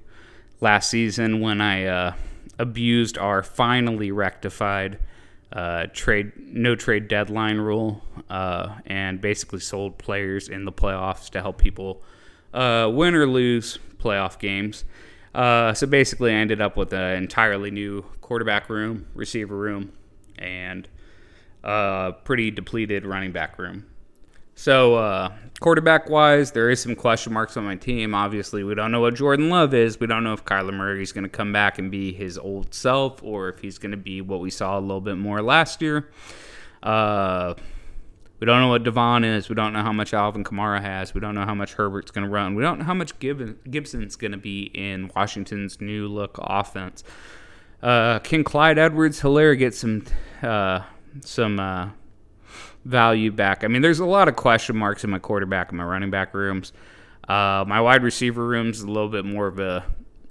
[0.61, 2.13] last season when I uh,
[2.59, 4.99] abused our finally rectified
[5.51, 11.41] uh, trade no trade deadline rule uh, and basically sold players in the playoffs to
[11.41, 12.03] help people
[12.53, 14.83] uh, win or lose playoff games.
[15.33, 19.93] So basically, I ended up with an entirely new quarterback room, receiver room,
[20.37, 20.87] and
[21.63, 23.85] a pretty depleted running back room.
[24.55, 28.13] So, uh, quarterback wise, there is some question marks on my team.
[28.13, 30.01] Obviously, we don't know what Jordan Love is.
[30.01, 32.73] We don't know if Kyler Murray is going to come back and be his old
[32.73, 35.81] self or if he's going to be what we saw a little bit more last
[35.81, 36.09] year.
[36.83, 37.53] Uh,
[38.39, 39.47] we don't know what Devon is.
[39.47, 41.13] We don't know how much Alvin Kamara has.
[41.13, 42.55] We don't know how much Herbert's going to run.
[42.55, 47.03] We don't know how much Gibson's going to be in Washington's new look offense.
[47.81, 50.03] Uh, can Clyde Edwards Helaire get some
[50.41, 50.81] uh,
[51.21, 51.89] some uh,
[52.85, 53.63] value back?
[53.63, 56.33] I mean, there's a lot of question marks in my quarterback and my running back
[56.33, 56.73] rooms.
[57.27, 59.85] Uh, my wide receiver rooms a little bit more of a,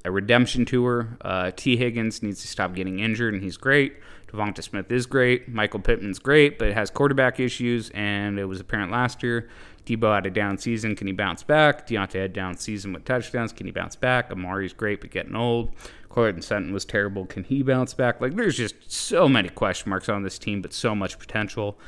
[0.04, 1.16] a redemption tour.
[1.20, 3.96] Uh, Tee Higgins needs to stop getting injured, and he's great.
[4.28, 5.48] Devonta Smith is great.
[5.48, 9.48] Michael Pittman's great, but has quarterback issues, and it was apparent last year.
[9.86, 10.94] Deebo had a down season.
[10.94, 11.86] Can he bounce back?
[11.86, 13.52] Diontae had a down season with touchdowns.
[13.52, 14.30] Can he bounce back?
[14.30, 15.74] Amari's great, but getting old.
[16.10, 17.24] Courtland Sutton was terrible.
[17.26, 18.20] Can he bounce back?
[18.20, 21.78] Like, there's just so many question marks on this team, but so much potential.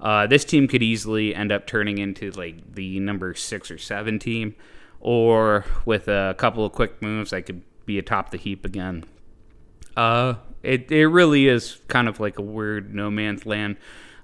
[0.00, 4.18] Uh, this team could easily end up turning into like the number six or seven
[4.18, 4.54] team,
[5.00, 9.04] or with a couple of quick moves, I could be atop the heap again.
[9.96, 13.76] Uh, it it really is kind of like a weird no man's land.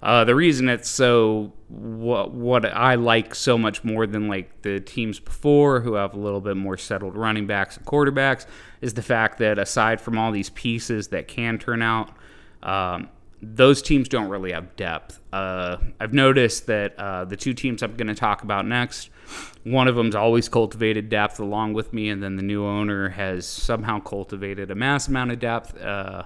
[0.03, 4.79] Uh, the reason it's so what what I like so much more than like the
[4.79, 8.46] teams before who have a little bit more settled running backs and quarterbacks
[8.81, 12.11] is the fact that aside from all these pieces that can turn out,
[12.62, 13.09] um,
[13.42, 15.18] those teams don't really have depth.
[15.33, 19.11] Uh, I've noticed that uh, the two teams I'm going to talk about next,
[19.65, 23.47] one of them's always cultivated depth along with me, and then the new owner has
[23.47, 26.23] somehow cultivated a mass amount of depth, uh,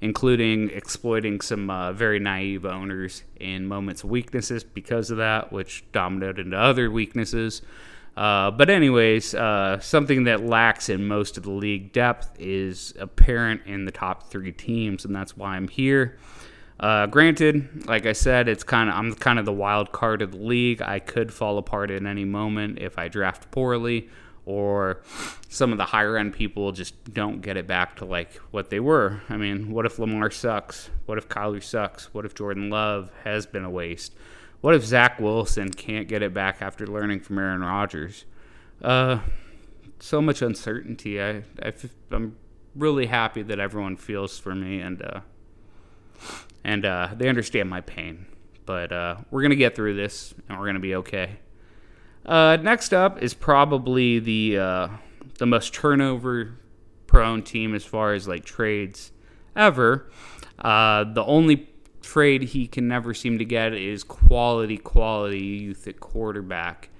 [0.00, 5.84] including exploiting some uh, very naive owners in moments of weaknesses because of that, which
[5.92, 7.62] dominated into other weaknesses.
[8.16, 13.60] Uh, but anyways, uh, something that lacks in most of the league depth is apparent
[13.64, 16.18] in the top three teams, and that's why I'm here.
[16.80, 20.32] Uh, granted, like I said, it's kind of I'm kind of the wild card of
[20.32, 20.80] the league.
[20.80, 24.08] I could fall apart at any moment if I draft poorly,
[24.46, 25.02] or
[25.48, 28.78] some of the higher end people just don't get it back to like what they
[28.78, 29.22] were.
[29.28, 30.90] I mean, what if Lamar sucks?
[31.06, 32.14] What if Kyler sucks?
[32.14, 34.14] What if Jordan Love has been a waste?
[34.60, 38.24] What if Zach Wilson can't get it back after learning from Aaron Rodgers?
[38.80, 39.20] Uh,
[39.98, 41.20] so much uncertainty.
[41.20, 41.72] I, I
[42.12, 42.36] I'm
[42.76, 45.02] really happy that everyone feels for me and.
[45.02, 45.20] Uh,
[46.64, 48.26] and uh, they understand my pain.
[48.66, 51.38] But uh, we're gonna get through this, and we're gonna be okay.
[52.26, 54.88] Uh, next up is probably the uh,
[55.38, 56.58] the most turnover
[57.06, 59.12] prone team as far as like trades
[59.56, 60.10] ever.
[60.58, 61.68] Uh, the only
[62.02, 66.90] trade he can never seem to get is quality, quality youth at quarterback,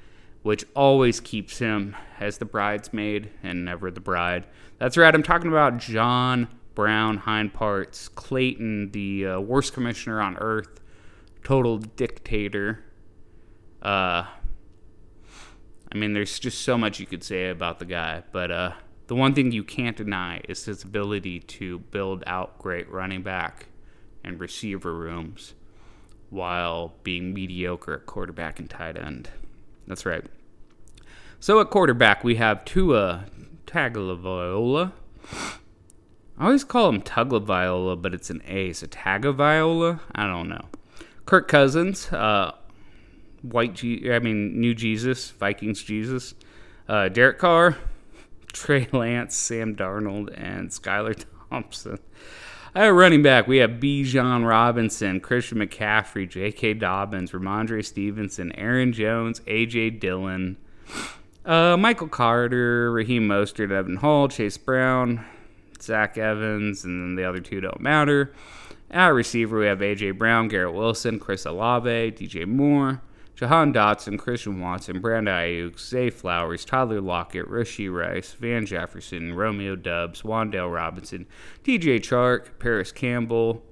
[0.42, 4.47] which always keeps him as the bridesmaid and never the bride.
[4.79, 5.14] That's right.
[5.14, 10.79] I'm talking about John Brown, hind parts, Clayton, the uh, worst commissioner on earth,
[11.43, 12.85] total dictator.
[13.83, 14.27] Uh,
[15.91, 18.73] I mean, there's just so much you could say about the guy, but uh,
[19.09, 23.67] the one thing you can't deny is his ability to build out great running back
[24.23, 25.55] and receiver rooms
[26.31, 29.31] while being mediocre at quarterback and tight end.
[29.88, 30.25] That's right.
[31.41, 33.25] So at quarterback, we have Tua
[33.67, 34.93] Tagovailoa
[36.38, 38.72] I always call him Tagovailoa, but it's an A.
[38.72, 40.01] So Tagovailoa?
[40.14, 40.66] I don't know.
[41.27, 42.53] Kirk Cousins, uh,
[43.42, 46.35] White G- I mean New Jesus, Vikings Jesus.
[46.88, 47.77] Uh, Derek Carr,
[48.53, 51.98] Trey Lance, Sam Darnold, and Skylar Thompson.
[52.74, 56.74] At running back, we have Bijan Robinson, Christian McCaffrey, J.K.
[56.74, 59.90] Dobbins, Rhamondre Stevenson, Aaron Jones, A.J.
[59.90, 60.57] Dillon,
[61.44, 65.24] uh, Michael Carter, Raheem Mostert, Evan Hall, Chase Brown,
[65.83, 68.33] Zach Evans, and then the other two don't matter.
[68.91, 70.12] At receiver, we have A.J.
[70.12, 73.03] Brown, Garrett Wilson, Chris Olave, DJ Moore,
[73.35, 79.77] Jahan Dotson, Christian Watson, Brandon Aiyuk, Zay Flowers, Tyler Lockett, Rashee Rice, Van Jefferson, Romeo
[79.77, 81.27] Doubs, Wan'Dale Robinson,
[81.62, 83.62] DJ Chark, Parris Campbell,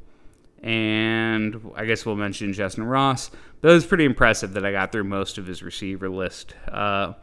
[0.63, 3.31] and I guess we'll mention Justin Ross.
[3.67, 6.55] But it was pretty impressive that I got through most of his receiver list.
[6.71, 7.15] Uh,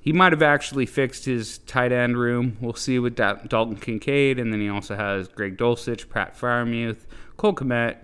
[0.00, 2.56] he might have actually fixed his tight end room.
[2.60, 7.54] We'll see with Dalton Kincaid, and then he also has Greg Dulcich, Pat Freiermuth, Cole
[7.54, 7.98] Kmet,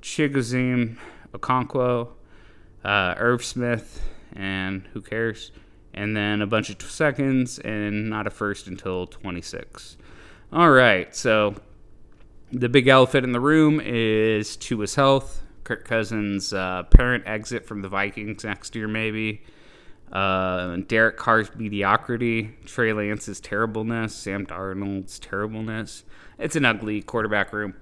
[0.00, 0.96] Chigoziem,
[1.34, 2.12] Okonkwo,
[2.82, 4.00] uh, Irv Smith,
[4.34, 5.52] and who cares?
[5.92, 9.98] And then a bunch of seconds and not a first until 26.
[10.50, 11.56] All right, so
[12.50, 15.43] the big elephant in the room is Tua's health.
[15.64, 19.42] Kirk Cousins' uh, parent exit from the Vikings next year, maybe.
[20.12, 26.04] Uh, Derek Carr's mediocrity, Trey Lance's terribleness, Sam Darnold's terribleness.
[26.38, 27.74] It's an ugly quarterback room.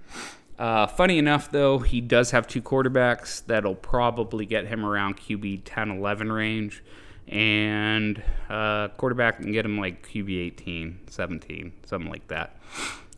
[0.59, 5.63] Uh, funny enough, though, he does have two quarterbacks that'll probably get him around QB
[5.65, 6.83] 10 11 range.
[7.29, 12.57] And uh, quarterback can get him like QB 18, 17, something like that.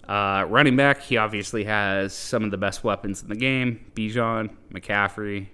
[0.08, 4.50] Uh, running back, he obviously has some of the best weapons in the game Bijan,
[4.72, 5.48] McCaffrey.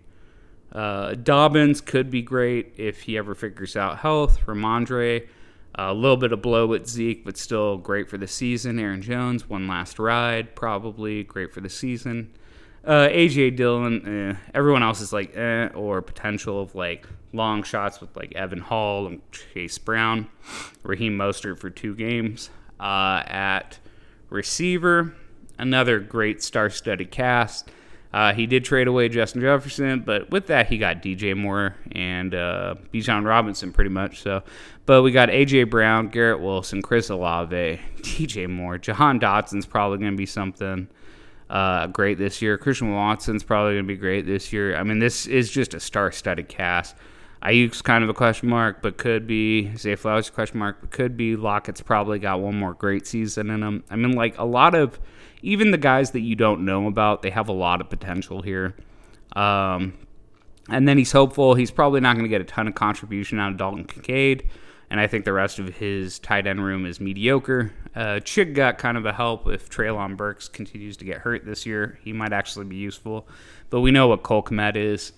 [0.73, 4.41] Uh, Dobbins could be great if he ever figures out health.
[4.47, 5.27] Rhamondre,
[5.75, 8.79] a little bit of blow with Zeke, but still great for the season.
[8.79, 12.33] Aaron Jones, one last ride, probably great for the season.
[12.85, 14.37] Uh, AJ Dillon, eh.
[14.55, 19.07] everyone else is like eh, or potential of like long shots with like Evan Hull
[19.07, 20.29] and Chase Brown,
[20.83, 22.49] Raheem Mostert for two games.
[22.79, 23.79] Uh, at
[24.31, 25.15] receiver,
[25.59, 27.71] another great star-studded cast.
[28.13, 32.35] Uh, he did trade away Justin Jefferson, but with that he got DJ Moore and
[32.35, 34.23] uh, Bijan Robinson pretty much.
[34.23, 34.43] So,
[34.85, 40.13] but we got AJ Brown, Garrett Wilson, Chris Olave, DJ Moore, Jahan Dotson's probably going
[40.13, 40.89] to be something
[41.51, 42.59] uh, great this year.
[42.59, 44.77] Christian Watson's probably going to be great this year.
[44.77, 46.97] I mean, this is just a star-studded cast.
[47.43, 49.75] Aiyuk's kind of a question mark, but could be.
[49.77, 51.37] Zay Flowers question mark, but could be.
[51.37, 53.85] Lockett's probably got one more great season in him.
[53.89, 55.01] I mean, like a lot of
[55.43, 58.75] even the guys that you don't know about, they have a lot of potential here.
[59.35, 59.95] Um,
[60.69, 61.55] and then he's hopeful.
[61.55, 64.49] He's probably not going to get a ton of contribution out of Dalton Kincaid.
[64.91, 67.73] And I think the rest of his tight end room is mediocre.
[67.95, 71.65] Uh, Chig got kind of a help if Treylon Burks continues to get hurt this
[71.65, 71.99] year.
[72.03, 73.29] He might actually be useful.
[73.71, 75.13] But we know what Cole Kmet is.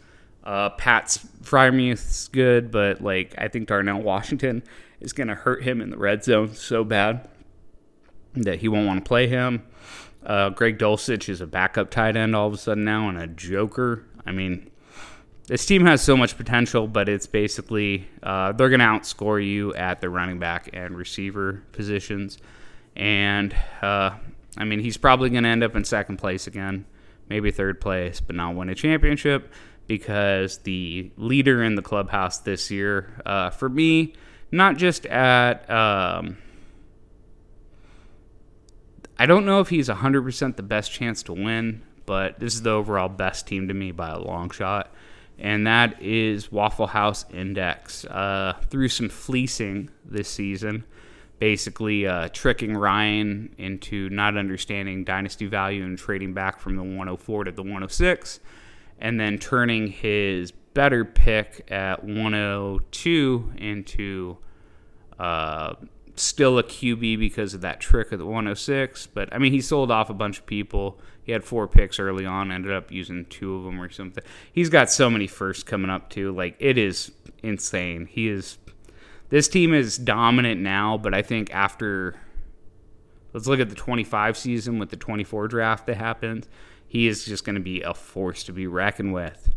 [0.44, 4.62] Uh, Pat's Freiermuth's good, but like I think Darnell Washington
[5.00, 7.28] is going to hurt him in the red zone so bad
[8.34, 9.62] that he won't want to play him.
[10.24, 13.26] Uh, Greg Dulcich is a backup tight end all of a sudden now and a
[13.26, 14.04] joker.
[14.24, 14.70] I mean,
[15.46, 19.74] this team has so much potential, but it's basically uh, they're going to outscore you
[19.74, 22.38] at the running back and receiver positions.
[22.94, 24.10] And uh,
[24.56, 26.84] I mean, he's probably going to end up in second place again,
[27.28, 29.52] maybe third place, but not win a championship
[29.86, 34.14] because the leader in the clubhouse this year, uh, for me,
[34.50, 35.68] not just at.
[35.70, 36.38] Um,
[39.18, 42.70] I don't know if he's 100% the best chance to win, but this is the
[42.70, 44.92] overall best team to me by a long shot.
[45.38, 48.04] And that is Waffle House Index.
[48.04, 50.84] Uh, through some fleecing this season,
[51.38, 57.44] basically uh, tricking Ryan into not understanding dynasty value and trading back from the 104
[57.44, 58.40] to the 106,
[59.02, 64.38] and then turning his better pick at 102 into
[65.18, 65.74] uh,
[66.14, 69.08] still a QB because of that trick of the 106.
[69.08, 71.00] But I mean, he sold off a bunch of people.
[71.24, 74.22] He had four picks early on, ended up using two of them or something.
[74.52, 76.32] He's got so many firsts coming up too.
[76.32, 77.10] Like it is
[77.42, 78.06] insane.
[78.06, 78.56] He is.
[79.30, 82.14] This team is dominant now, but I think after.
[83.32, 86.46] Let's look at the 25 season with the 24 draft that happened.
[86.92, 89.48] He is just going to be a force to be reckoned with.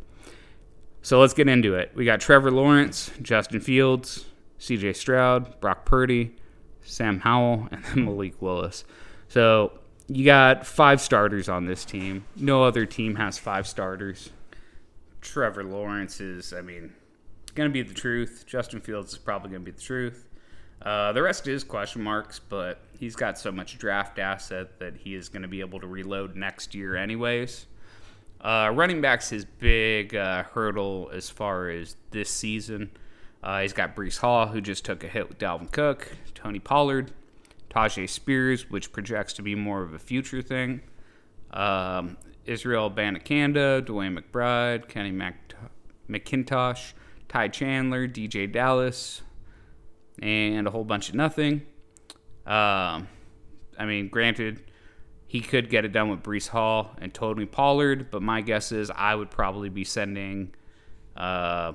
[1.01, 1.91] So let's get into it.
[1.93, 4.23] We got Trevor Lawrence, Justin Fields,
[4.57, 6.33] CJ Stroud, Brock Purdy,
[6.81, 8.86] Sam Howell, and then Malik Willis.
[9.27, 9.73] So
[10.07, 12.23] you got five starters on this team.
[12.38, 14.29] No other team has five starters.
[15.19, 16.93] Trevor Lawrence is, I mean,
[17.53, 18.45] going to be the truth.
[18.47, 20.29] Justin Fields is probably going to be the truth.
[20.86, 25.15] Uh, the rest is question marks, but he's got so much draft asset that he
[25.15, 27.65] is going to be able to reload next year, anyways.
[28.39, 32.91] Uh, running back's his big uh, hurdle as far as this season.
[33.43, 37.11] Uh, he's got Breece Hall, who just took a hit with Dalvin Cook, Tony Pollard,
[37.71, 40.81] Tyjae Spears, which projects to be more of a future thing.
[41.51, 45.55] Um, Israel Abanikanda, DeWayne McBride, Kenny Mac-
[46.07, 46.93] McIntosh,
[47.27, 49.23] Ty Chandler, DeeJay Dallas,
[50.22, 51.61] and a whole bunch of nothing.
[52.45, 53.07] Um,
[53.78, 54.63] I mean, granted,
[55.28, 58.91] he could get it done with Breece Hall and Tony Pollard, but my guess is
[58.91, 60.53] I would probably be sending
[61.18, 61.74] uh,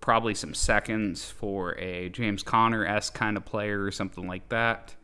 [0.00, 4.94] probably some seconds for a James Conner s kind of player or something like that.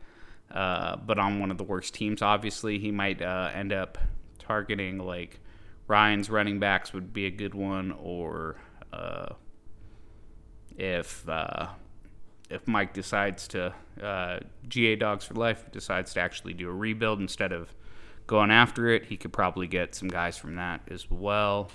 [0.51, 3.97] Uh, but on one of the worst teams, obviously, he might uh, end up
[4.37, 5.39] targeting like
[5.87, 8.57] Ryan's running backs would be a good one, or
[8.91, 9.29] uh,
[10.77, 11.67] if uh,
[12.51, 17.19] if Mike decides to uh, GA Dogs for Life decides to actually do a rebuild
[17.19, 17.73] instead of
[18.27, 21.71] going after it, he could probably get some guys from that as well.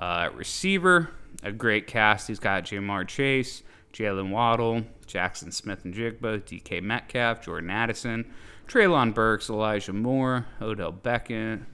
[0.00, 1.10] Uh, receiver,
[1.42, 2.28] a great cast.
[2.28, 3.62] He's got Ja'Marr Chase,
[3.92, 8.32] Jaylen Waddle, Jaxon Smith-Njigba, DK Metcalf, Jordan Addison,
[8.66, 11.64] Treylon Burks, Elijah Moore, Odell Beckham,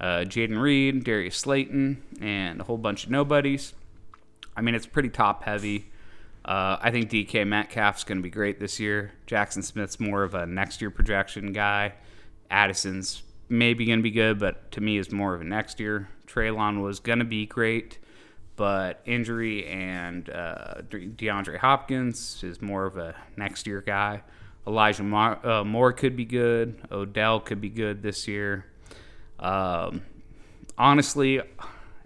[0.00, 3.74] uh, Jayden Reed, Darius Slayton, and a whole bunch of nobodies.
[4.56, 5.91] I mean, it's pretty top heavy.
[6.44, 9.12] Uh, I think DK Metcalf's going to be great this year.
[9.26, 11.94] Jaxon Smith's more of a next year projection guy.
[12.50, 16.08] Addison's maybe going to be good, but to me is more of a next year.
[16.26, 17.98] Treylon was going to be great,
[18.56, 24.22] but injury and uh, DeAndre Hopkins is more of a next year guy.
[24.66, 26.80] Elijah Moore, uh, Moore could be good.
[26.90, 28.64] Odell could be good this year.
[29.38, 30.02] Um,
[30.78, 31.40] honestly,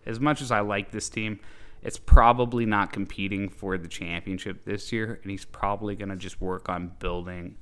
[0.05, 1.41] as much as I like this team,
[1.87, 6.41] it's probably not competing for the championship this year, and he's probably going to just
[6.41, 7.57] work on building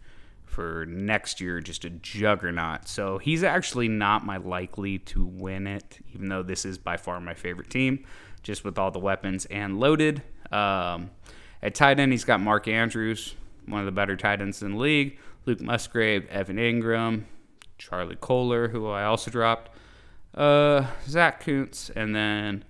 [0.46, 2.88] for next year just a juggernaut.
[2.88, 7.20] So he's actually not my likely to win it, even though this is by far
[7.20, 8.06] my favorite team,
[8.42, 10.22] just with all the weapons and loaded.
[10.50, 11.10] Um,
[11.62, 13.34] at tight end, he's got Mark Andrews,
[13.66, 17.24] one of the better tight ends in the league, Luke Musgrave, Evan Engram,
[17.76, 19.70] Charlie Kolar, who I also dropped,
[20.34, 22.64] uh, Zach Kuntz, and then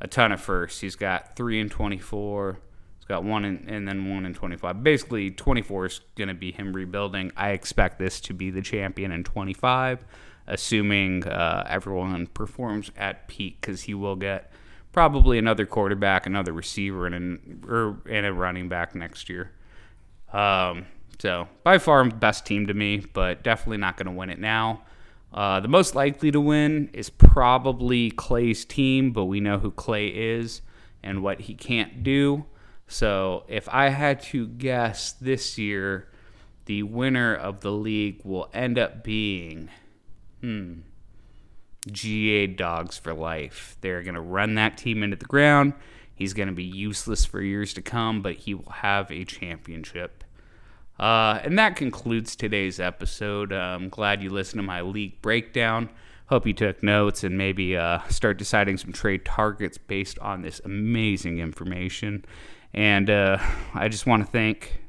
[0.00, 0.80] a ton of firsts.
[0.80, 2.58] He's got three and 24.
[2.98, 4.82] He's got one in, and then one in 25.
[4.82, 7.32] Basically, 24 is going to be him rebuilding.
[7.36, 10.04] I expect this to be the champion in 25,
[10.46, 14.52] assuming uh, everyone performs at peak, because he will get
[14.92, 19.52] probably another quarterback, another receiver, and, an, or, and a running back next year.
[20.32, 20.86] Um,
[21.18, 24.82] so by far best team to me, but definitely not going to win it now.
[25.32, 30.08] Uh, the most likely to win is probably Clay's team, but we know who Clay
[30.08, 30.62] is
[31.02, 32.46] and what he can't do.
[32.86, 36.08] So if I had to guess this year,
[36.64, 39.68] the winner of the league will end up being,
[40.40, 40.80] hmm,
[41.90, 43.76] GA Dogs for life.
[43.80, 45.74] They're going to run that team into the ground.
[46.14, 50.17] He's going to be useless for years to come, but he will have a championship.
[50.98, 53.52] Uh, and that concludes today's episode.
[53.52, 55.90] Uh, I'm glad you listened to my league breakdown.
[56.26, 60.60] Hope you took notes and maybe uh, start deciding some trade targets based on this
[60.64, 62.24] amazing information.
[62.74, 63.38] And uh,
[63.74, 64.82] I just want to thank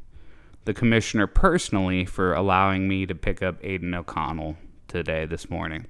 [0.65, 4.57] the commissioner personally for allowing me to pick up Aidan O'Connell
[4.87, 5.85] today, this morning.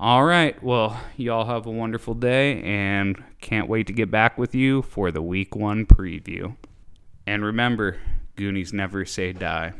[0.00, 0.62] All right.
[0.62, 5.10] Well, y'all have a wonderful day and can't wait to get back with you for
[5.10, 6.56] the week one preview.
[7.26, 7.96] And remember,
[8.38, 9.72] Goonies never say die.